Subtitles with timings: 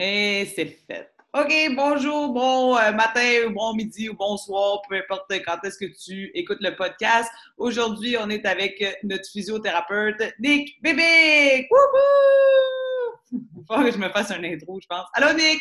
[0.00, 1.12] Et c'est fait.
[1.34, 6.30] OK, bonjour, bon euh, matin, bon midi ou bonsoir, peu importe quand est-ce que tu
[6.34, 7.28] écoutes le podcast.
[7.56, 11.66] Aujourd'hui, on est avec notre physiothérapeute, Nick Bébé!
[11.68, 13.40] Wouhou!
[13.66, 15.08] Faut que je me fasse un intro, je pense.
[15.14, 15.60] Allô, Nick!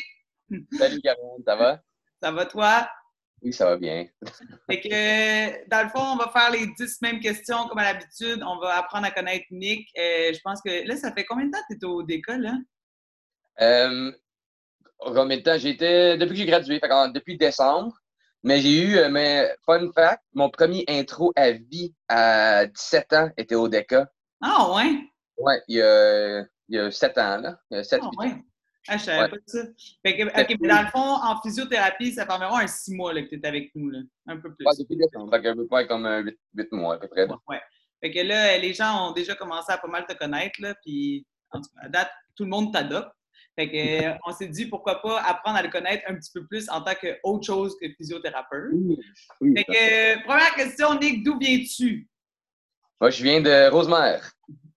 [0.77, 1.81] Salut, Caroline, ça va?
[2.21, 2.87] Ça va, toi?
[3.41, 4.05] Oui, ça va bien.
[4.69, 8.43] Fait que, dans le fond, on va faire les 10 mêmes questions comme à l'habitude.
[8.45, 9.89] On va apprendre à connaître Nick.
[9.97, 12.37] Euh, je pense que là, ça fait combien de temps que tu es au DECA,
[12.37, 12.53] là?
[13.59, 14.11] Euh,
[14.99, 15.57] combien de temps?
[15.57, 17.95] J'étais, depuis que j'ai gradué, fait depuis décembre.
[18.43, 23.29] Mais j'ai eu, euh, mais fun fact, mon premier intro à vie à 17 ans
[23.35, 24.07] était au DECA.
[24.41, 24.99] Ah, ouais?
[25.37, 27.59] Ouais, il y a, il y a 7 ans, là.
[27.71, 28.27] Il y a 7 Ah, 8 ouais.
[28.33, 28.41] ans.
[28.89, 29.29] Ah, je savais Ouais.
[29.29, 29.59] pas ça.
[30.05, 30.23] Fait que,
[30.61, 33.35] mais dans le fond, en physiothérapie, ça fait environ un 6 mois là, que tu
[33.41, 33.99] es avec nous, là.
[34.27, 34.65] Un peu plus.
[34.65, 35.29] Ouais, depuis décembre.
[35.35, 36.23] Fait que, ouais, comme
[36.53, 37.25] 8, mois à peu près.
[37.27, 37.35] là.
[37.49, 37.59] Ouais.
[38.01, 41.25] Fait que là, les gens ont déjà commencé à pas mal te connaître, là, puis
[41.51, 43.09] en tout cas, à date, tout le monde t'adopte.
[43.57, 46.45] Fait que, euh, on s'est dit, pourquoi pas apprendre à le connaître un petit peu
[46.45, 48.69] plus en tant qu'autre chose que physiothérapeute.
[48.71, 48.99] Oui,
[49.41, 52.07] oui, Fait que, euh, première question, Nick, d'où viens-tu?
[53.01, 54.31] Moi, je viens de Rosemère.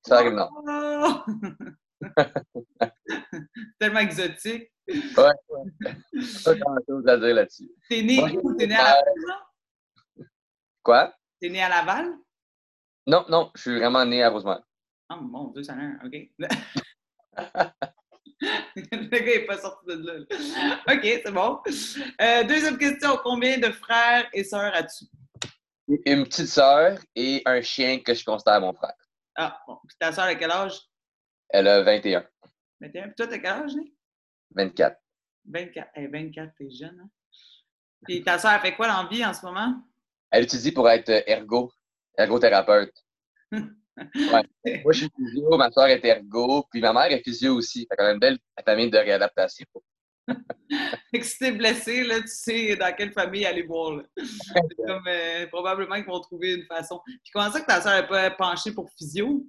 [0.06, 0.48] Ça arrive non.
[0.66, 1.20] Oh!
[3.78, 4.72] Tellement exotique.
[4.88, 5.92] Ouais, ouais.
[6.42, 7.70] Pas grand-chose à dire là-dessus.
[7.86, 8.54] T'es né Moi, où?
[8.54, 9.04] T'es né à Laval?
[9.28, 10.24] non?
[10.82, 11.14] Quoi?
[11.38, 12.14] T'es né à Laval?
[13.06, 14.62] Non, non, je suis vraiment né à Rosemère.
[15.12, 16.30] Oh mon Dieu, ça a un, OK.
[18.40, 20.76] Le gars n'est pas sorti de là.
[20.88, 21.60] OK, c'est bon.
[22.20, 23.18] Euh, deuxième question.
[23.22, 25.04] Combien de frères et sœurs as-tu?
[26.06, 28.94] Une petite sœur et un chien que je considère mon frère.
[29.36, 29.78] Ah, bon.
[29.86, 30.80] Puis ta sœur, à quel âge?
[31.50, 32.24] Elle a 21,
[32.80, 33.02] 21.
[33.08, 33.92] Puis toi, t'as quel âge, Nick?
[34.54, 34.96] 24.
[35.46, 35.90] 24.
[35.96, 37.10] Eh, 24, t'es jeune, hein?
[38.06, 39.74] Puis ta sœur, fait quoi dans la vie en ce moment?
[40.30, 41.72] Elle étudie pour être ergo,
[42.16, 42.94] ergothérapeute.
[44.14, 44.42] Ouais.
[44.84, 47.86] Moi, je suis physio, ma soeur est ergo, puis ma mère est physio aussi.
[47.88, 49.66] Fait qu'on a une belle famille de réadaptation.
[51.10, 53.96] Fait que si t'es blessé, là, tu sais dans quelle famille aller voir.
[53.96, 54.02] là.
[54.16, 57.00] C'est comme, euh, probablement qu'ils vont trouver une façon.
[57.04, 59.44] Puis comment ça que ta sœur n'est pas penchée pour physio?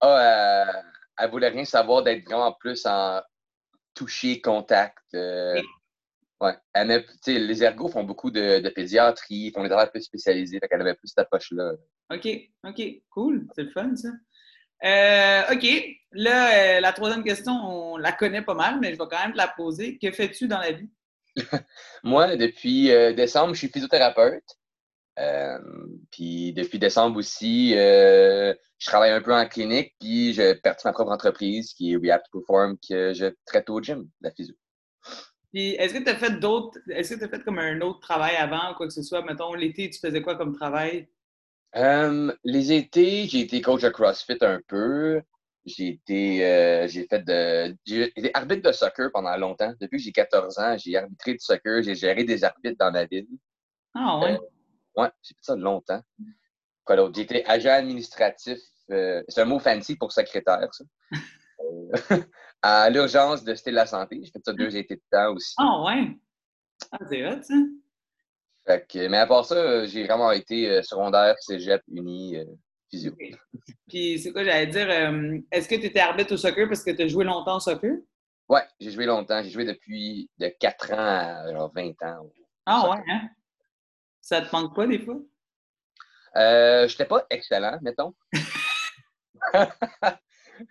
[0.00, 0.82] Ah, euh,
[1.18, 3.20] elle voulait rien savoir d'être vraiment plus en
[3.94, 4.96] toucher, contact.
[5.14, 5.60] euh,
[6.40, 6.54] ouais.
[6.72, 10.58] Elle sais, les ergos font beaucoup de, de pédiatrie, font des travaux plus spécialisés.
[10.58, 11.72] Fait qu'elle avait plus cette approche-là.
[12.12, 12.28] OK,
[12.64, 13.46] OK, cool.
[13.54, 14.08] C'est le fun, ça.
[14.84, 15.66] Euh, OK,
[16.12, 19.32] là, euh, la troisième question, on la connaît pas mal, mais je vais quand même
[19.32, 19.98] te la poser.
[19.98, 20.88] Que fais-tu dans la vie?
[22.04, 24.44] Moi, depuis euh, décembre, je suis physiothérapeute.
[26.12, 28.54] Puis depuis décembre aussi, je
[28.86, 32.38] travaille un peu en clinique, puis j'ai parti ma propre entreprise qui est React to
[32.38, 34.54] Perform, que je traite au gym, la physio.
[35.52, 38.00] Puis est-ce que tu as fait d'autres, est-ce que tu as fait comme un autre
[38.00, 39.22] travail avant quoi que ce soit?
[39.22, 41.08] Mettons, l'été, tu faisais quoi comme travail?
[41.76, 45.20] Euh, les étés, j'ai été coach de CrossFit un peu.
[45.64, 49.74] J'ai été, euh, j'ai fait de, j'ai été arbitre de soccer pendant longtemps.
[49.80, 53.04] Depuis que j'ai 14 ans, j'ai arbitré du soccer, j'ai géré des arbitres dans ma
[53.04, 53.28] ville.
[53.94, 54.32] Ah ouais?
[54.32, 54.38] Euh,
[54.96, 56.00] Ouais, j'ai fait ça longtemps.
[56.84, 57.14] Quoi d'autre?
[57.14, 58.58] J'ai été agent administratif,
[58.90, 60.84] euh, c'est un mot fancy pour secrétaire, ça.
[61.60, 61.90] Euh,
[62.62, 64.20] à l'urgence de de la Santé.
[64.22, 65.54] J'ai fait ça deux étés de temps aussi.
[65.58, 66.16] Ah ouais.
[66.92, 67.54] Ah, c'est hot, ça.
[68.66, 72.36] Fait que, mais à part ça, euh, j'ai vraiment été euh, secondaire, cégep, uni,
[72.90, 73.12] physio.
[73.88, 76.90] Puis c'est quoi, j'allais dire, euh, est-ce que tu étais arbitre au soccer parce que
[76.90, 77.96] tu as joué longtemps au soccer?
[78.48, 79.42] Ouais, j'ai joué longtemps.
[79.42, 82.30] J'ai joué depuis de 4 ans à genre 20 ans.
[82.66, 82.96] Ah Soccer.
[82.96, 83.28] ouais, hein?
[84.20, 85.16] Ça te manque pas des fois?
[86.36, 88.14] Euh, j'étais pas excellent, mettons.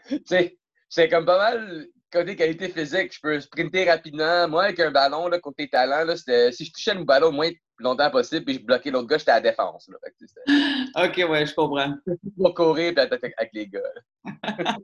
[0.09, 0.57] tu sais,
[0.89, 3.13] c'est comme pas mal côté qualité physique.
[3.13, 4.47] Je peux sprinter rapidement.
[4.47, 7.49] Moi, avec un ballon, là, côté talent, là, si je touchais le ballon le moins
[7.79, 9.89] longtemps possible puis je bloquais l'autre gars, j'étais à la défense.
[9.89, 9.97] Là.
[10.03, 10.09] Que,
[11.05, 11.93] OK, ouais, je comprends.
[12.37, 13.81] pour courir et attaquer avec les gars.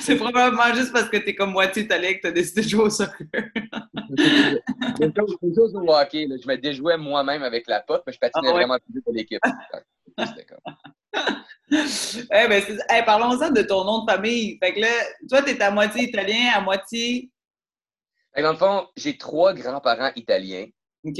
[0.00, 2.90] c'est probablement juste parce que t'es comme moitié italien que t'as décidé de jouer au
[2.90, 3.26] soccer.
[5.00, 8.12] Une chose, une chose au hockey, là, je me déjouais moi-même avec la pote, mais
[8.12, 8.64] je patinais Ah ouais?
[8.64, 9.40] vraiment plus vite que l'équipe.
[11.70, 14.58] Eh ben, eh, parlons-en de ton nom de famille.
[14.62, 14.88] Fait que là,
[15.28, 17.30] toi, t'es à moitié italien, à moitié.
[18.36, 20.66] Dans le fond, j'ai trois grands-parents italiens.
[21.04, 21.18] OK.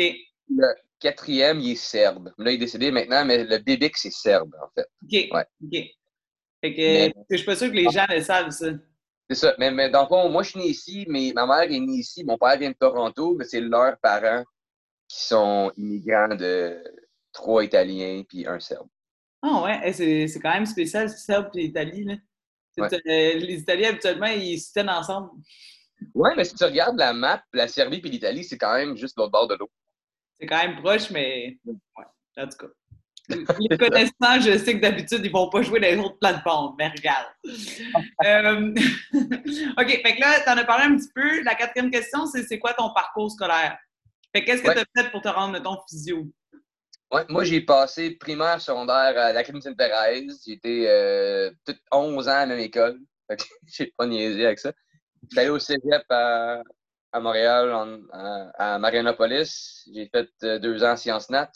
[0.50, 0.66] Le
[0.98, 2.32] quatrième, il est serbe.
[2.38, 4.86] Là, il est décédé maintenant, mais le bébé, c'est serbe, en fait.
[5.02, 5.34] OK.
[5.34, 5.46] Ouais.
[5.64, 5.90] OK.
[6.60, 8.66] Fait que Mais- je suis pas sûre que les gens le savent, ça.
[9.30, 9.54] C'est ça.
[9.58, 11.98] Mais, mais dans le fond, moi, je suis né ici, mais ma mère est née
[11.98, 12.24] ici.
[12.24, 14.44] Mon père vient de Toronto, mais c'est leurs parents
[15.08, 16.82] qui sont immigrants de
[17.32, 18.88] trois Italiens puis un Serbe.
[19.46, 22.04] Ah ouais, eh, c'est quand même spécial, Serbe et Italie.
[22.04, 22.14] Là.
[22.72, 22.88] C'est, Ouais.
[22.94, 25.30] euh, les Italiens, habituellement, ils se tiennent ensemble.
[26.14, 29.16] Ouais, mais si tu regardes la map, la Serbie puis l'Italie, c'est quand même juste
[29.18, 29.70] l'autre bord de l'eau.
[30.40, 31.76] C'est quand même proche, mais ouais,
[32.38, 32.66] en tout cas.
[33.58, 37.26] Les connaissants, je sais que d'habitude, ils vont pas jouer les autres plates-bandes, mais regarde.
[38.24, 38.74] Euh,
[39.12, 41.42] OK, fait que là, tu en as parlé un petit peu.
[41.42, 43.78] La quatrième question, c'est c'est quoi ton parcours scolaire?
[44.34, 46.26] Fait qu'est-ce que tu as fait pour te rendre, ton physio?
[47.28, 50.42] Moi, j'ai passé primaire, secondaire à l'Académie Sainte-Thérèse.
[50.44, 51.50] J'ai été euh,
[51.92, 52.98] 11 ans à la même école.
[53.66, 54.72] J'ai pas niaisé avec ça.
[55.22, 56.62] J'étais allé au cégep à,
[57.14, 57.72] Montréal,
[58.58, 59.88] à, Marianopolis.
[59.94, 61.50] J'ai fait euh, deux ans en sciences nat.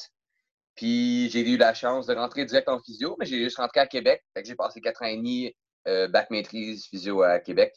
[0.75, 3.87] Puis j'ai eu la chance de rentrer direct en physio, mais j'ai juste rentré à
[3.87, 4.25] Québec.
[4.45, 5.53] J'ai passé quatre ans et demi
[5.89, 7.75] euh, bac maîtrise physio à Québec.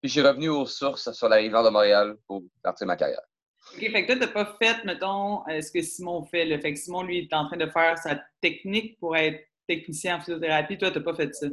[0.00, 3.20] Puis suis revenu aux sources sur la rive de Montréal pour partir ma carrière.
[3.74, 6.44] OK, fait que toi, t'as pas fait, mettons, euh, ce que Simon fait.
[6.44, 10.16] Le Fait que Simon, lui, est en train de faire sa technique pour être technicien
[10.16, 10.78] en physiothérapie.
[10.78, 11.46] Toi, t'as pas fait ça?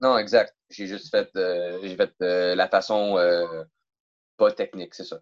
[0.00, 0.54] Non, exact.
[0.70, 1.28] J'ai juste fait,
[1.82, 3.16] j'ai fait la façon
[4.36, 5.20] pas technique, c'est ça.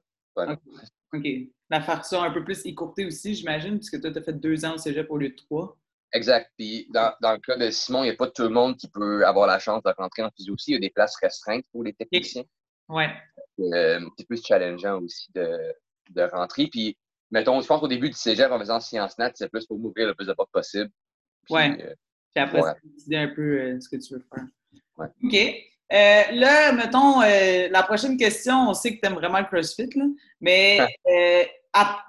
[1.12, 1.26] OK.
[1.70, 4.74] La façon un peu plus écourtée aussi, j'imagine, puisque toi, tu as fait deux ans
[4.74, 5.76] au cégep au lieu de trois.
[6.12, 6.50] Exact.
[6.56, 8.88] Puis dans, dans, le cas de Simon, il n'y a pas tout le monde qui
[8.88, 10.70] peut avoir la chance de rentrer en physio aussi.
[10.70, 12.44] Il y a des places restreintes pour les techniciens.
[12.88, 13.04] Oui.
[13.60, 15.74] Euh, c'est plus challengeant aussi de,
[16.14, 16.66] de, rentrer.
[16.66, 16.96] Puis,
[17.31, 20.08] mettons, je pense qu'au début du cégep, en faisant sciences nat, c'est plus pour m'ouvrir
[20.08, 20.90] le plus de portes possible.
[21.50, 21.62] Oui.
[21.81, 21.94] Euh,
[22.34, 24.44] puis après, c'est décider un peu euh, ce que tu veux faire.
[24.96, 25.06] Ouais.
[25.25, 25.64] OK.
[25.90, 30.05] Euh, là, mettons, la prochaine question, on sait que tu aimes vraiment le CrossFit, là,
[30.40, 31.44] mais euh,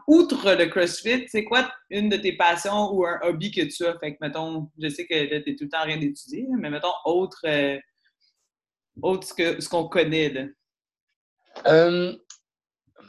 [0.07, 3.97] outre le CrossFit, c'est quoi une de tes passions ou un hobby que tu as?
[3.99, 6.69] Fait que, mettons, je sais que tu es tout le temps en train d'étudier, mais
[6.69, 7.45] mettons, autre,
[9.01, 10.29] autre ce qu'on connaît.
[10.29, 12.11] Là.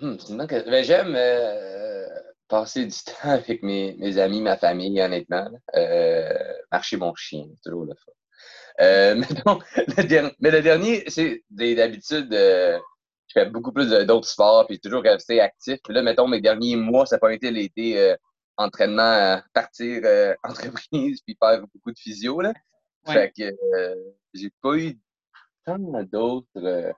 [0.00, 0.16] Hmm,
[0.48, 1.18] ben, j'aime
[2.48, 5.48] passer du temps avec mes, mes, amis, ma famille, honnêtement.
[6.72, 8.12] marcher mon chien, c'est toujours le fun.
[8.80, 9.14] Euh,
[10.40, 12.78] mais le dernier, c'est d'habitude, euh,
[13.28, 15.78] je fais beaucoup plus d'autres sports, puis toujours resté actif.
[15.84, 18.16] Puis là, mettons, mes derniers mois, ça n'a pas été l'été euh,
[18.56, 20.02] entraînement, partir
[20.42, 22.40] entreprise, puis faire beaucoup de physio.
[22.40, 22.52] Là.
[23.06, 23.50] Fait que
[24.34, 24.98] j'ai pas eu
[25.64, 26.94] tant d'autres.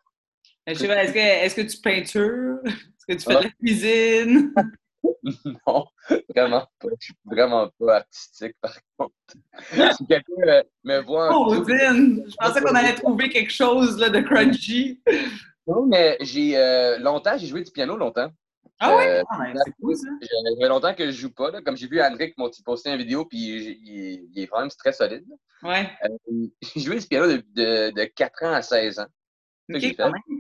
[0.66, 2.60] Est-ce que, est que, tu peintures?
[3.08, 4.54] Est-ce que tu fais de la cuisine?
[5.66, 5.86] non,
[6.34, 6.88] vraiment pas.
[7.00, 9.14] Je suis vraiment pas artistique, par contre.
[9.96, 11.30] Si quelqu'un euh, me voit...
[11.32, 15.00] Oh, Je pensais qu'on allait trouver quelque chose là, de crunchy.
[15.66, 16.56] Non, mais j'ai...
[16.56, 18.30] Euh, longtemps, j'ai joué du piano longtemps.
[18.78, 19.04] Ah oui?
[19.04, 20.08] Euh, ah, c'est cool, ça.
[20.60, 21.50] Fait longtemps que je joue pas.
[21.50, 21.62] Là.
[21.62, 24.92] Comme j'ai vu André qui posté une vidéo, puis il, il, est quand même très
[24.92, 25.24] solide.
[25.62, 25.88] Ouais.
[26.62, 29.06] j'ai joué du piano de, de, 4 ans à 16 ans.
[29.72, 30.31] OK, j'ai quand même.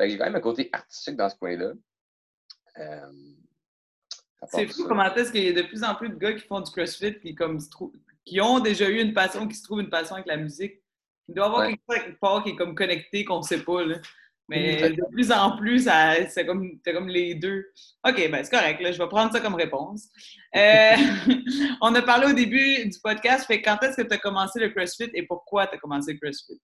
[0.00, 1.72] J'ai quand même un côté artistique dans ce coin-là.
[2.78, 3.12] Euh,
[4.48, 6.60] c'est fou comment est-ce qu'il y a de plus en plus de gars qui font
[6.60, 7.58] du CrossFit comme
[8.24, 10.82] qui ont déjà eu une passion, qui se trouvent une passion avec la musique.
[11.28, 13.84] Il doit y avoir quelque chose qui est comme connecté qu'on ne sait pas.
[13.84, 13.96] Là.
[14.48, 15.88] Mais de plus en plus,
[16.28, 17.64] c'est comme, comme les deux.
[18.06, 20.08] OK, ben c'est correct, là, je vais prendre ça comme réponse.
[20.54, 20.96] Euh,
[21.80, 24.68] on a parlé au début du podcast, fait quand est-ce que tu as commencé le
[24.68, 26.60] CrossFit et pourquoi tu as commencé le CrossFit?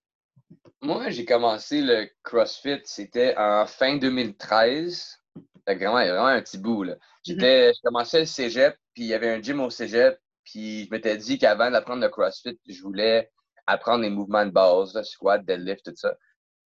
[0.90, 5.20] Moi, j'ai commencé le CrossFit, c'était en fin 2013.
[5.64, 6.82] Fait vraiment, il y a vraiment un petit bout.
[6.82, 6.94] Là.
[6.94, 6.98] Mhm.
[7.24, 10.90] J'étais, Je commençais le cégep, puis il y avait un gym au cégep, puis je
[10.90, 13.30] m'étais dit qu'avant d'apprendre le CrossFit, je voulais
[13.68, 16.12] apprendre les mouvements de base, squat, deadlift, tout ça.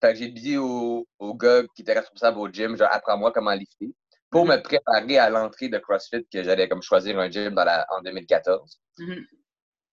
[0.01, 3.53] Fait que j'ai dit au, au gars qui était responsable au gym, genre, apprends-moi comment
[3.53, 3.93] lifter,
[4.31, 4.53] pour mhm.
[4.53, 8.01] me préparer à l'entrée de CrossFit, que j'allais comme choisir un gym dans la, en
[8.01, 8.81] 2014.
[9.01, 9.27] Mhm.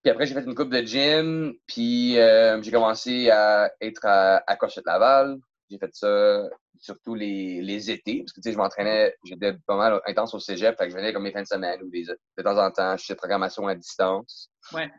[0.03, 4.43] Puis après, j'ai fait une coupe de gym, puis euh, j'ai commencé à être à,
[4.47, 5.37] à CrossFit Laval.
[5.69, 6.49] J'ai fait ça
[6.79, 10.39] surtout les, les étés, parce que tu sais, je m'entraînais, j'étais pas mal intense au
[10.39, 12.71] cégep, fait que je venais comme mes fins de semaine ou des, de temps en
[12.71, 14.49] temps, je fais programmation à distance.
[14.73, 14.91] Ouais.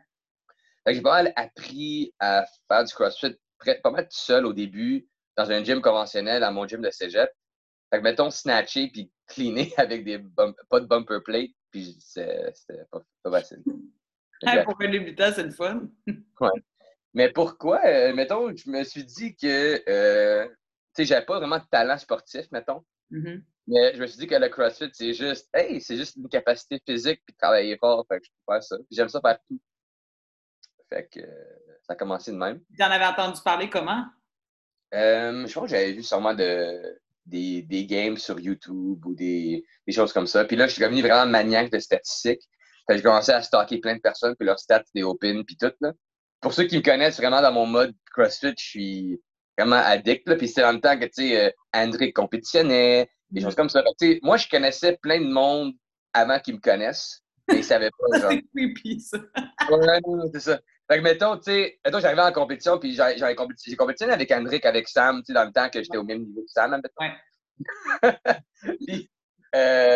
[0.85, 3.35] Fait que j'ai pas mal appris à faire du CrossFit
[3.83, 7.29] pas mal tout seul au début, dans un gym conventionnel, à mon gym de cégep.
[7.91, 10.19] Fait que mettons snatcher puis cleaner avec des
[10.69, 12.51] pas de bumper plate, puis c'était
[12.91, 13.63] pas, pas facile.
[14.65, 15.87] Pour un débutant, c'est le fun.
[16.07, 16.61] ouais.
[17.13, 17.81] Mais pourquoi?
[17.85, 20.47] Euh, mettons, je me suis dit que euh,
[20.95, 22.83] sais, j'avais pas vraiment de talent sportif, mettons.
[23.11, 23.41] Mm-hmm.
[23.67, 26.81] Mais je me suis dit que le CrossFit, c'est juste, hey, c'est juste une capacité
[26.85, 28.05] physique puis travailler fort.
[28.07, 28.77] Fait que je peux faire ça.
[28.91, 29.59] J'aime ça faire tout.
[30.89, 31.21] Fait que
[31.83, 32.61] ça a commencé de même.
[32.75, 34.05] Tu en avais entendu parler comment?
[34.93, 39.65] Euh, je pense que j'avais vu sûrement de, des, des, games sur YouTube ou des,
[39.87, 40.45] des, choses comme ça.
[40.45, 42.47] Puis là, je suis devenu vraiment maniaque de statistiques.
[42.87, 45.57] Fait que j'ai commencé à stocker plein de personnes, puis leurs stats, des open, puis
[45.57, 45.71] tout.
[45.81, 45.93] Là.
[46.41, 49.21] Pour ceux qui me connaissent vraiment dans mon mode CrossFit, je suis
[49.57, 50.27] vraiment addict.
[50.27, 50.35] Là.
[50.35, 53.83] Puis c'était en même temps que, tu sais, euh, André compétitionnait, des choses comme ça.
[53.99, 55.73] Tu sais, moi, je connaissais plein de monde
[56.13, 58.19] avant qu'ils me connaissent, mais ils savaient pas.
[58.29, 59.17] c'est creepy, ça.
[59.69, 59.99] ouais,
[60.33, 60.59] c'est ça.
[60.89, 64.87] Fait que, mettons, tu sais, mettons, j'arrivais en compétition, puis j'ai compétitionné avec Andrick, avec
[64.89, 67.13] Sam, tu sais, dans le temps que j'étais au même niveau que Sam, Ouais.
[68.79, 69.09] puis,
[69.55, 69.92] euh,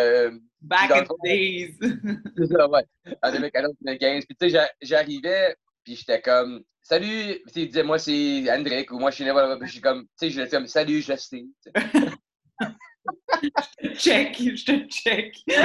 [0.68, 1.76] Back in the days.
[2.38, 2.84] c'est ça, ouais.
[3.24, 4.26] En 2014-2015.
[4.26, 9.12] Puis tu sais, j'arrivais, puis j'étais comme Salut, il disait moi c'est André ou moi
[9.12, 11.44] je suis là, puis je suis comme, tu sais, je disais comme Salut, je sais.
[11.76, 15.36] je te check, je te check.
[15.50, 15.60] fait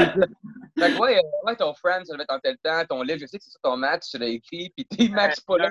[0.77, 3.27] que ouais, euh, ouais, ton friend, ça devait être en tel temps, ton livre, je
[3.27, 5.71] sais que c'est ça ton match, tu l'as écrit, puis t'es Max pas là.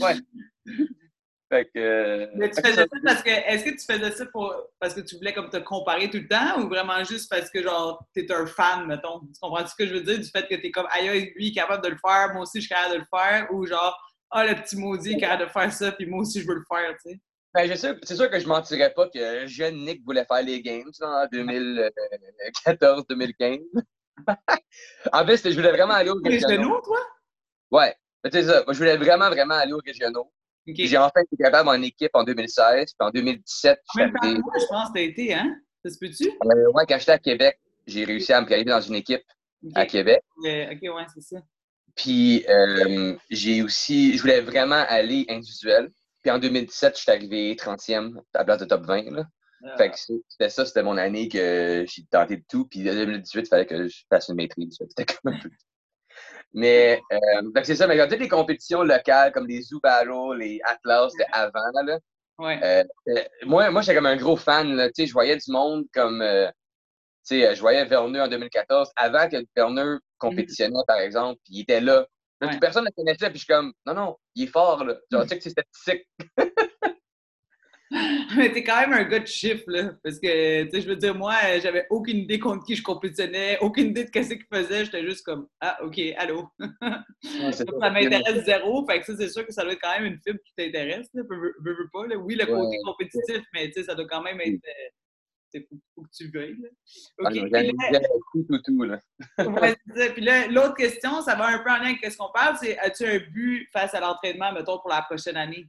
[0.00, 0.14] ouais.
[1.50, 1.78] Fait que.
[1.78, 3.30] Euh, Mais tu faisais ça, parce que.
[3.30, 6.28] Est-ce que tu faisais ça pour, parce que tu voulais comme te comparer tout le
[6.28, 9.20] temps ou vraiment juste parce que, genre, t'es un fan, mettons?
[9.20, 10.18] Tu comprends ce que je veux dire?
[10.18, 12.66] Du fait que t'es comme, aïe, lui, est capable de le faire, moi aussi, je
[12.66, 13.98] suis capable de le faire, ou genre,
[14.30, 16.64] ah, le petit maudit est capable de faire ça, puis moi aussi, je veux le
[16.70, 17.18] faire, tu sais?
[17.54, 21.24] Ben, c'est sûr que je mentirais pas que jeune Nick voulait faire les games en
[21.26, 23.62] 2014-2015.
[25.12, 26.80] en fait, je voulais vraiment aller au régionaux.
[26.82, 26.98] toi?
[27.70, 27.96] Ouais.
[28.30, 28.64] C'est ça.
[28.64, 30.30] Moi, je voulais vraiment, vraiment aller au régionaux.
[30.74, 33.78] J'ai enfin été capable en équipe en 2016, puis en 2017.
[33.96, 35.56] Même pas moi, je pense que t'as été, hein?
[35.84, 36.28] Ça se peut-tu?
[36.28, 39.22] Euh, ouais, quand j'étais à Québec, j'ai réussi à me qualifier dans une équipe
[39.74, 40.22] à Québec.
[40.38, 41.36] ok, ouais, c'est ça.
[41.94, 45.90] Puis euh, j'ai aussi, je voulais vraiment aller individuel.
[46.22, 49.10] Puis en 2017, je suis arrivé 30e à la place de top 20.
[49.10, 49.24] Là.
[49.64, 49.76] Ah.
[49.76, 52.66] Fait que c'était ça, c'était mon année que j'ai tenté de tout.
[52.66, 54.76] Puis en 2018, il fallait que je fasse une maîtrise.
[54.78, 55.50] C'était comme un peu
[56.54, 61.12] mais euh, c'est ça, mais toutes les compétitions locales comme les Zoo Battle, les Atlas
[61.18, 61.98] de avant, là,
[62.38, 62.60] ouais.
[62.62, 64.74] Euh, euh, moi, moi j'étais comme un gros fan.
[64.74, 66.22] Là, je voyais du monde comme.
[66.22, 66.50] Euh,
[67.22, 71.80] sais, je voyais Verneux en 2014, avant que Verneux compétitionnait, par exemple, puis il était
[71.80, 72.06] là.
[72.60, 74.96] Personne ne le connaissait, puis je suis comme, non, non, il est fort, là.
[75.10, 76.08] Genre, tu sais que c'est statistique.
[78.36, 79.94] Mais t'es quand même un gars de chiffres, là.
[80.02, 83.58] Parce que, tu sais, je veux dire, moi, j'avais aucune idée contre qui je compétitionnais,
[83.60, 84.84] aucune idée de ce qu'il faisait.
[84.84, 86.48] J'étais juste comme, ah, OK, allô.
[87.52, 88.86] ça m'intéresse zéro.
[88.86, 91.08] Fait que ça, c'est sûr que ça doit être quand même une fibre qui t'intéresse,
[91.14, 91.22] là.
[91.28, 92.16] Veux, veux, pas, là.
[92.16, 94.60] Oui, le côté compétitif, mais, tu sais, ça doit quand même être.
[95.50, 96.58] C'est euh, faut, que tu veuilles.
[96.60, 96.68] Là.
[97.20, 97.38] OK.
[97.54, 97.98] Ah,
[98.32, 99.00] tout, tout, tout, là.
[99.38, 102.58] ouais, Puis là, l'autre question, ça va un peu en lien avec ce qu'on parle,
[102.60, 105.66] c'est as-tu un but face à l'entraînement, mettons, pour la prochaine année?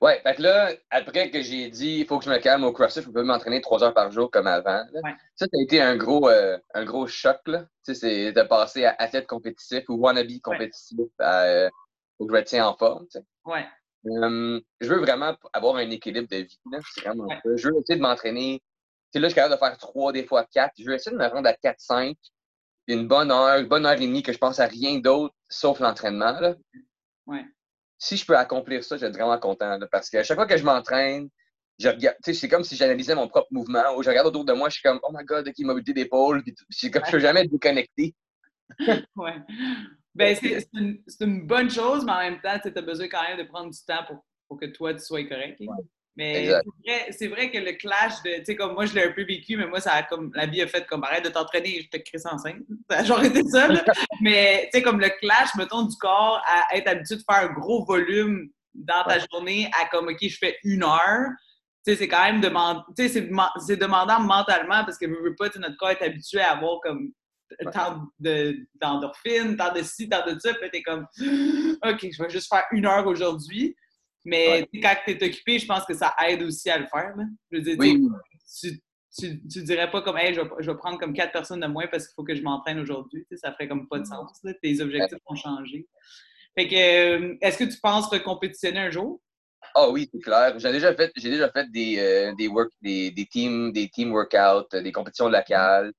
[0.00, 2.72] Ouais, fait que là, après que j'ai dit, il faut que je me calme au
[2.72, 4.84] CrossFit, je peux m'entraîner trois heures par jour comme avant.
[5.34, 7.62] Ça, ça a été un gros, euh, un gros choc, là.
[7.84, 11.70] Tu sais, c'est de passer à athlète compétitif ou wannabe compétitif à, euh,
[12.16, 13.24] faut que je me tienne en forme, tu sais.
[13.44, 13.66] Ouais.
[14.04, 16.78] Hum, je veux vraiment avoir un équilibre de vie, là.
[16.94, 17.36] C'est vraiment ça.
[17.56, 18.62] Je veux essayer de m'entraîner.
[19.12, 20.74] Tu sais, là, je suis capable de faire trois, des fois quatre.
[20.78, 22.14] Je veux essayer de me rendre à 4-5.
[22.86, 25.80] Une bonne heure, une bonne heure et demie que je pense à rien d'autre sauf
[25.80, 26.54] l'entraînement, là.
[27.26, 27.44] Ouais
[27.98, 29.78] si je peux accomplir ça, je vais être vraiment content.
[29.90, 31.28] parce que chaque fois que je m'entraîne,
[31.78, 34.68] je regarde, c'est comme si j'analysais mon propre mouvement, ou je regarde autour de moi,
[34.68, 37.42] je suis comme, oh my god, qui mobilité d'épaule, puis c'est comme, je peux jamais
[37.42, 38.14] être déconnecté.
[39.16, 39.36] ouais.
[40.14, 43.38] Ben, c'est une, une, bonne chose, mais en même temps, tu as besoin quand même
[43.38, 45.60] de prendre du temps pour, pour que toi, tu sois correct.
[46.18, 46.50] Mais
[47.12, 49.22] c'est vrai, vrai, que le clash de, tu sais, comme moi, je l'ai un peu
[49.22, 51.96] vécu, mais moi, ça a comme, la vie a fait comme, arrête de t'entraîner, je
[51.96, 52.56] te crée enceinte.
[52.90, 53.68] Ça a genre été ça,
[54.20, 57.52] mais, tu sais, comme le clash, mettons, du corps à être habitué de faire un
[57.52, 61.28] gros volume dans ta journée à comme, OK, je fais une heure.
[61.86, 62.42] Tu sais, c'est quand même
[62.96, 66.80] sais, c'est demandant mentalement parce que, je veux pas, notre corps est habitué à avoir
[66.80, 67.12] comme
[67.72, 71.06] tant d'endorphines, tant de ci, tant de ça, puis t'es comme,
[71.86, 73.76] OK, je vais juste faire une heure aujourd'hui.
[74.28, 77.14] Mais quand tu es occupé, je pense que ça aide aussi à le faire.
[77.50, 77.78] Je veux dire,
[79.18, 82.06] tu, tu, dirais pas comme, hey, je vais, prendre comme quatre personnes de moins parce
[82.06, 83.26] qu'il faut que je m'entraîne aujourd'hui.
[83.36, 84.40] Ça ferait comme pas de sens.
[84.62, 85.86] Tes objectifs vont changer.
[86.56, 89.20] Fait que, euh, est-ce que tu penses recompétitionner un jour?
[89.74, 90.58] Ah oui, c'est clair.
[90.58, 94.12] J'ai déjà fait, j'ai déjà fait des, euh, des, work, des, des, team, des team
[94.12, 95.92] workouts, des compétitions locales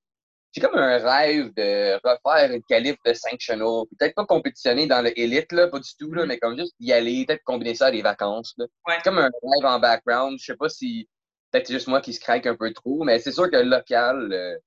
[0.51, 3.87] j'ai comme un rêve de refaire une qualif de 5 chenaux.
[3.97, 6.27] Peut-être pas compétitionner dans l'élite, là, pas du tout, là, mm.
[6.27, 8.55] mais comme juste y aller, peut-être combiner ça à des vacances.
[8.57, 10.39] C'est comme un rêve en background.
[10.39, 11.07] Je sais pas si
[11.51, 14.31] peut-être c'est juste moi qui se craque un peu trop, mais c'est sûr que local,
[14.31, 14.57] euh,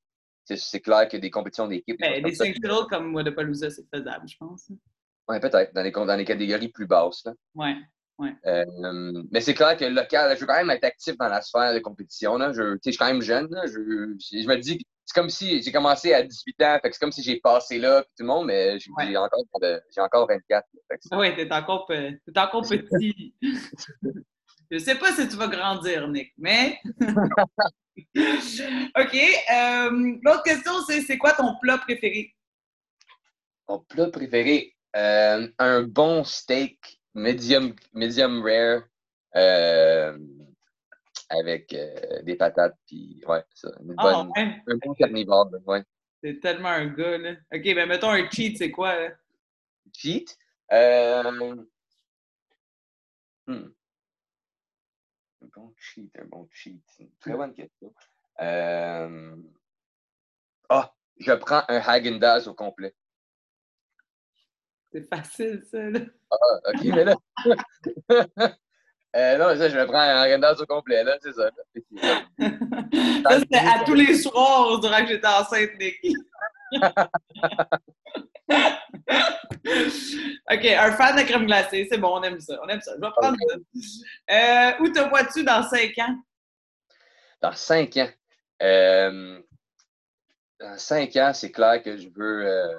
[0.45, 1.99] c'est clair que des compétitions d'équipe.
[2.01, 4.71] Ben, des 5 chenaux comme Wadapalooza, c'est faisable, je pense.
[5.29, 7.27] Oui, peut-être, dans les, dans les catégories plus basses.
[7.55, 7.75] Oui.
[8.19, 8.35] Ouais.
[8.47, 11.75] Euh, mais c'est clair que local, je veux quand même être actif dans la sphère
[11.75, 12.37] de compétition.
[12.37, 12.53] Là.
[12.53, 13.49] Je, je suis quand même jeune.
[13.51, 13.67] Là.
[13.67, 14.79] Je, je, me dis
[15.13, 18.09] c'est comme si j'ai commencé à 18 ans, c'est comme si j'ai passé là, tout
[18.21, 19.45] le monde, mais j'ai encore,
[19.99, 20.67] encore 24.
[21.13, 23.35] Oui, t'es encore, es encore petit.
[24.71, 26.79] Je sais pas si tu vas grandir, Nick, mais.
[28.17, 29.15] OK.
[29.53, 32.35] Euh, l'autre question, c'est c'est quoi ton plat préféré?
[33.69, 34.75] Mon plat préféré?
[34.97, 38.85] Euh, un bon steak medium, medium rare.
[39.37, 40.17] Euh,
[41.33, 43.71] avec euh, des patates, puis ouais, ça.
[43.81, 45.83] Une ah, Un bon carnivore, ouais.
[46.23, 47.33] C'est tellement un gars, là.
[47.53, 49.11] OK, ben mettons un cheat, c'est quoi, là?
[49.93, 50.37] Cheat?
[50.73, 51.57] Euh...
[53.47, 53.73] Hmm.
[55.43, 56.83] Un bon cheat, un bon cheat.
[57.01, 57.93] Une très bonne question.
[58.41, 59.37] Euh...
[60.69, 62.95] Ah, je prends un Hagen-Dazs au complet.
[64.93, 66.01] C'est facile, ça, là.
[66.31, 67.17] Ah, OK, mais là...
[69.15, 71.51] euh, non, ça, je vais prendre un Hagen-Dazs au complet, là, c'est ça.
[73.29, 76.01] ça, c'était à tous les soirs durant que j'étais enceinte, Nick.
[80.51, 82.59] OK, un fan de crème glacée, c'est bon, on aime ça.
[82.63, 82.93] On aime ça.
[82.97, 83.57] Je vais prendre ça.
[84.31, 86.17] Euh, où te vois-tu dans cinq ans?
[87.41, 88.11] Dans cinq ans?
[88.63, 89.41] Euh,
[90.59, 92.75] dans cinq ans, c'est clair que je veux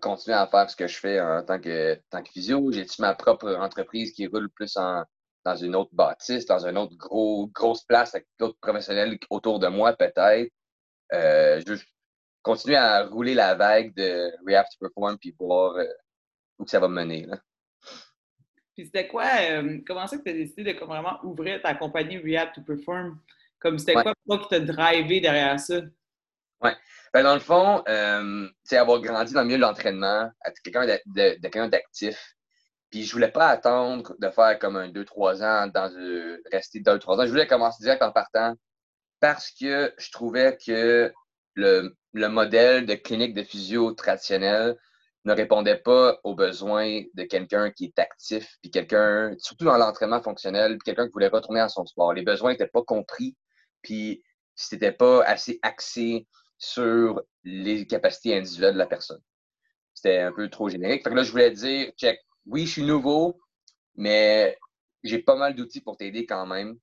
[0.00, 2.72] continuer à faire ce que je fais en tant que, tant que physio?
[2.72, 5.04] J'ai ma propre entreprise qui roule plus en,
[5.44, 9.68] dans une autre bâtisse, dans une autre gros, grosse place avec d'autres professionnels autour de
[9.68, 10.50] moi, peut-être?
[11.12, 11.78] je veux
[12.42, 15.84] continuer à rouler la vague de Rehab to Perform puis voir euh,
[16.58, 17.26] où ça va me mener.
[17.26, 17.38] Là.
[18.74, 22.18] Puis c'était quoi, euh, comment ça que tu as décidé de vraiment ouvrir ta compagnie
[22.18, 23.20] Rehab to Perform?
[23.58, 25.80] Comme c'était quoi toi qui t'a drivé derrière ça?
[26.62, 26.70] Oui.
[27.12, 32.36] Ben, dans le fond, euh, avoir grandi dans le milieu de l'entraînement, être quelqu'un d'actif,
[32.90, 35.90] puis je voulais pas attendre de faire comme un 2-3 ans, dans
[36.52, 37.24] rester 2-3 ans.
[37.24, 38.54] Je voulais commencer direct en partant
[39.18, 41.12] parce que je trouvais que
[41.54, 44.76] le, le modèle de clinique de physio traditionnel
[45.24, 50.22] ne répondait pas aux besoins de quelqu'un qui est actif, puis quelqu'un, surtout dans l'entraînement
[50.22, 52.14] fonctionnel, puis quelqu'un qui voulait retourner à son sport.
[52.14, 53.36] Les besoins n'étaient pas compris,
[53.82, 54.22] puis
[54.54, 56.26] c'était pas assez axé
[56.60, 59.20] sur les capacités individuelles de la personne.
[59.94, 61.02] C'était un peu trop générique.
[61.02, 63.40] Fait que là, je voulais dire, check, oui, je suis nouveau,
[63.96, 64.56] mais
[65.02, 66.78] j'ai pas mal d'outils pour t'aider quand même.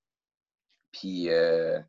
[0.91, 1.79] Puis, euh,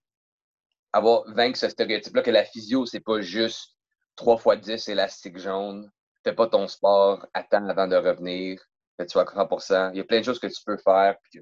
[0.92, 3.74] avoir vaincre ce stéréotype-là que la physio, c'est pas juste
[4.16, 5.90] 3 x 10 élastique jaune.
[6.24, 8.60] Fais pas ton sport, attends avant de revenir,
[8.98, 9.92] fais-tu à 100%.
[9.94, 11.16] Il y a plein de choses que tu peux faire.
[11.22, 11.40] Puis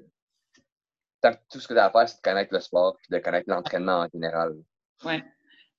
[1.49, 3.49] tout ce que tu as à faire, c'est de connaître le sport et de connaître
[3.49, 4.55] l'entraînement en général.
[5.03, 5.21] Oui.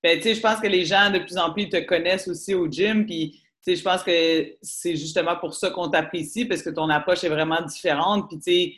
[0.03, 2.53] Ben, tu sais, je pense que les gens de plus en plus te connaissent aussi
[2.53, 3.05] au gym.
[3.05, 6.89] Puis, tu sais, je pense que c'est justement pour ça qu'on t'apprécie parce que ton
[6.89, 8.29] approche est vraiment différente.
[8.29, 8.73] Puis, tu sais,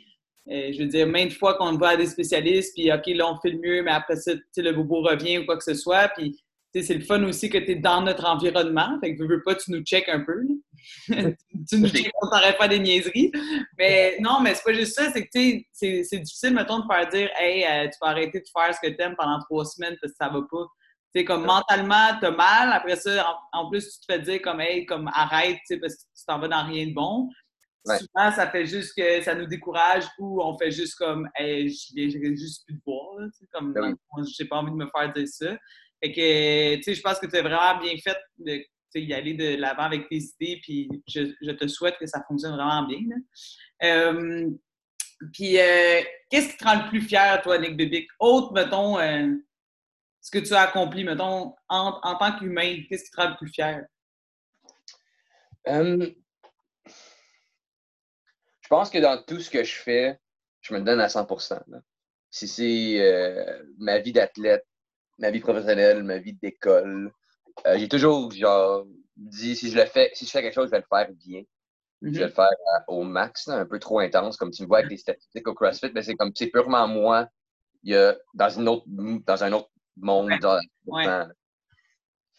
[0.50, 3.40] euh, je veux dire, maintes fois qu'on va à des spécialistes, puis OK, là, on
[3.40, 6.08] fait le mieux, mais après ça, le bobo revient ou quoi que ce soit.
[6.10, 6.40] Puis,
[6.74, 8.98] c'est le fun aussi que tu es dans notre environnement.
[9.02, 10.42] Fait que, veux, veux pas, tu nous check un peu.
[11.08, 13.32] tu nous check, on t'arrête pas des niaiseries.
[13.78, 15.12] Mais non, mais c'est pas juste ça.
[15.12, 15.30] C'est que,
[15.74, 18.94] c'est difficile, mettons, de faire dire, hey, euh, tu vas arrêter de faire ce que
[18.94, 20.66] tu aimes pendant trois semaines parce que ça va pas.
[21.14, 22.72] Tu sais, comme mentalement, t'as mal.
[22.72, 26.26] Après ça, en, plus, tu te fais dire comme, hey, comme arrête, parce que tu
[26.26, 27.30] t'en vas dans rien de bon.
[27.86, 32.12] Souvent, ça fait juste que ça nous décourage ou on fait juste comme hey, j'ai
[32.36, 33.28] juste plus de boire.
[33.52, 33.96] comme ben
[34.38, 35.58] j'ai pas envie de me faire dire ça.
[36.04, 38.64] Fait que tu sais, je pense que tu as vraiment bien fait de
[39.00, 42.84] y aller de l'avant avec tes idées, puis je, te souhaite que ça fonctionne vraiment
[42.84, 43.00] bien.
[43.84, 44.50] Euh,
[45.34, 48.08] puis euh, qu'est-ce qui te rend le plus fier, toi, Nick Bibic?
[48.20, 49.34] Autre, mettons, euh,
[50.22, 53.38] ce que tu as accompli, mettons, en, en tant qu'humain, qu'est-ce qui te rend le
[53.38, 53.86] plus fier?
[55.66, 56.14] Je
[58.70, 60.20] pense que dans tout ce que je fais,
[60.62, 61.60] je me donne à 100%
[62.30, 64.66] Si c'est euh, ma vie d'athlète,
[65.18, 67.12] ma vie professionnelle, ma vie d'école,
[67.68, 70.72] euh, j'ai toujours genre dit si je le fais, si je fais quelque chose, je
[70.72, 71.44] vais le faire bien.
[72.02, 72.22] Je vais mm-hmm.
[72.22, 74.98] le faire euh, au max, un peu trop intense, comme tu me vois avec les
[74.98, 77.28] statistiques au CrossFit, mais c'est comme c'est purement moi.
[77.84, 80.32] Il y a dans une autre dans un autre monde.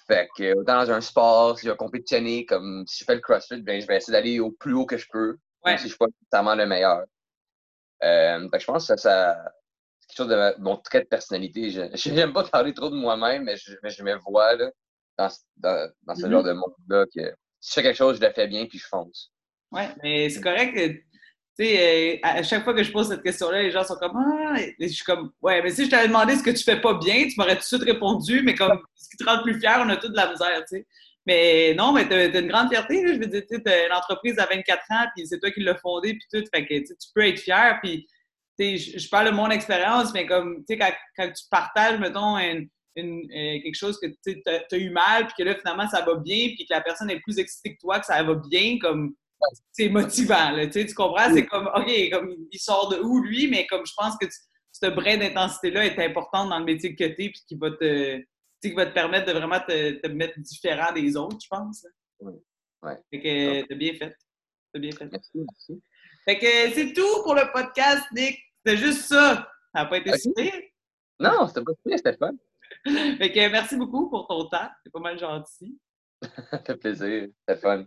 [0.06, 3.20] Fait que autant dans un sport, si je vais compétitionner, comme si je fais le
[3.20, 5.38] CrossFit, ben, je vais essayer d'aller au plus haut que je peux.
[5.64, 5.76] Ouais.
[5.78, 7.04] si je suis pas nécessairement le meilleur.
[8.02, 9.36] Euh, je pense que ça,
[10.00, 11.70] c'est quelque chose de mon trait de personnalité.
[11.70, 14.70] Je n'aime pas parler trop de moi-même, mais je, me vois là,
[15.16, 16.30] dans, dans, dans ce mm-hmm.
[16.30, 18.86] genre de monde-là que si je fais quelque chose, je le fais bien puis je
[18.88, 19.32] fonce.
[19.70, 21.11] Oui, mais c'est correct que,
[21.58, 24.16] tu sais, euh, à chaque fois que je pose cette question-là, les gens sont comme
[24.16, 26.94] Ah, je suis comme Ouais, mais si je t'avais demandé ce que tu fais pas
[26.94, 29.78] bien, tu m'aurais tout de suite répondu, mais comme ce qui te rend plus fier,
[29.84, 30.86] on a tout de la misère, tu sais.
[31.26, 33.14] Mais non, mais tu as, une grande fierté.
[33.14, 35.76] Je veux dire, tu as une entreprise à 24 ans, puis c'est toi qui l'as
[35.76, 36.44] fondée, puis tout.
[36.52, 37.78] Fait que tu peux être fier.
[37.82, 38.06] Puis,
[38.58, 42.38] je, je parle de mon expérience, mais comme, tu sais, quand, quand, tu partages, mettons,
[42.38, 46.02] une, une, euh, quelque chose que tu as, eu mal, puis que là, finalement, ça
[46.04, 48.78] va bien, puis que la personne est plus excitée que toi, que ça va bien,
[48.80, 49.14] comme,
[49.72, 50.50] c'est motivant.
[50.50, 51.32] Là, tu comprends?
[51.34, 53.48] C'est comme, OK, comme, il sort de où, lui?
[53.48, 54.26] Mais comme, je pense que
[54.72, 58.22] ce brin d'intensité-là est important dans le métier que tu es, puis qui va te
[58.62, 61.84] qui va te permettre de vraiment te, mettre différent des autres, je pense.
[62.20, 62.34] Oui.
[62.82, 62.96] Ouais.
[63.10, 64.16] Fait que t'as bien fait.
[64.72, 65.08] T'as bien fait.
[65.10, 65.82] Merci, merci.
[66.24, 68.38] Fait que c'est tout pour le podcast, Nick.
[68.64, 69.48] C'était juste ça.
[69.74, 70.20] Ça n'a pas été okay.
[70.20, 70.52] super.
[71.18, 72.32] Non, c'était pas super, c'était fun.
[73.18, 74.68] fait que merci beaucoup pour ton temps.
[74.84, 75.78] C'est pas mal gentil.
[76.50, 77.28] ça fait plaisir.
[77.40, 77.84] C'était fun.